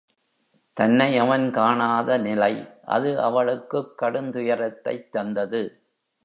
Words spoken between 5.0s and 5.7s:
தந்தது.